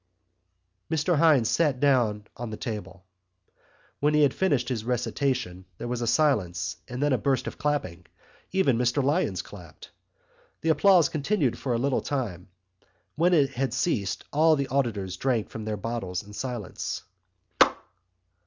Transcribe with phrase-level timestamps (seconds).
[0.89, 3.05] Mr Hynes sat down again on the table.
[3.99, 7.59] When he had finished his recitation there was a silence and then a burst of
[7.59, 8.07] clapping:
[8.51, 9.91] even Mr Lyons clapped.
[10.61, 12.47] The applause continued for a little time.
[13.15, 17.03] When it had ceased all the auditors drank from their bottles in silence.